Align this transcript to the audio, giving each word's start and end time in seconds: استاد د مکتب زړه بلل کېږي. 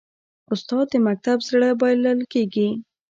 استاد 0.53 0.85
د 0.91 0.95
مکتب 1.07 1.37
زړه 1.49 1.69
بلل 1.79 2.19
کېږي. 2.31 2.69